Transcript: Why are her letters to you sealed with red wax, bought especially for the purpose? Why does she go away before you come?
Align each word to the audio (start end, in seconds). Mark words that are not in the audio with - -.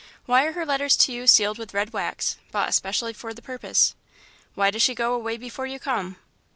Why 0.25 0.45
are 0.47 0.53
her 0.53 0.65
letters 0.65 0.97
to 0.97 1.13
you 1.13 1.27
sealed 1.27 1.59
with 1.59 1.75
red 1.75 1.93
wax, 1.93 2.37
bought 2.51 2.69
especially 2.69 3.13
for 3.13 3.35
the 3.35 3.41
purpose? 3.43 3.93
Why 4.55 4.71
does 4.71 4.81
she 4.81 4.95
go 4.95 5.13
away 5.13 5.37
before 5.37 5.67
you 5.67 5.77
come? 5.79 6.15